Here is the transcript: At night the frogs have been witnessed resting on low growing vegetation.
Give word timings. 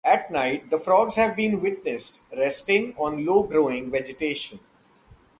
At 0.03 0.31
night 0.31 0.71
the 0.71 0.79
frogs 0.79 1.13
have 1.17 1.35
been 1.35 1.61
witnessed 1.61 2.23
resting 2.35 2.95
on 2.97 3.23
low 3.23 3.43
growing 3.43 3.91
vegetation. 3.91 4.59